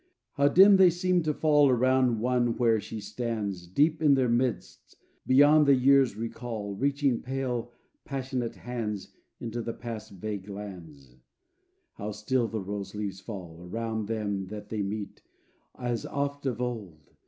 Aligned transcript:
How 0.33 0.47
dim 0.47 0.77
they 0.77 0.89
seem 0.89 1.21
to 1.21 1.31
fall 1.35 1.69
Around 1.69 2.21
one 2.21 2.57
where 2.57 2.79
she 2.81 2.99
stands, 2.99 3.67
Deep 3.67 4.01
in 4.01 4.15
their 4.15 4.27
midst, 4.29 4.97
beyond 5.27 5.67
the 5.67 5.75
years' 5.75 6.15
recall, 6.15 6.73
Reaching 6.73 7.21
pale, 7.21 7.71
passionate 8.03 8.55
hands 8.55 9.09
Into 9.39 9.61
the 9.61 9.73
past's 9.73 10.09
vague 10.09 10.49
lands. 10.49 11.17
How 11.97 12.13
still 12.13 12.47
the 12.47 12.61
rose 12.63 12.95
leaves 12.95 13.19
fall 13.19 13.59
Around 13.61 14.07
them 14.07 14.47
as 14.49 14.65
they 14.69 14.81
meet 14.81 15.21
As 15.77 16.07
oft 16.07 16.47
of 16.47 16.59
old! 16.59 17.13